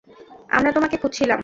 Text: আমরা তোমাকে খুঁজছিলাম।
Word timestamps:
আমরা 0.49 0.71
তোমাকে 0.71 0.95
খুঁজছিলাম। 0.97 1.39